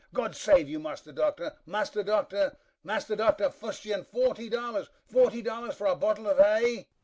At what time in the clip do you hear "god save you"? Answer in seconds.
0.15-0.79